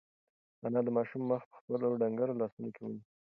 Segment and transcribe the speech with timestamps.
[0.65, 3.03] انا د ماشوم مخ په خپلو ډنگرو لاسونو کې ونیو.